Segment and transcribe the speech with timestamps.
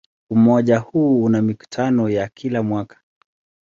[0.29, 3.01] Umoja huu una mikutano ya kila mwaka.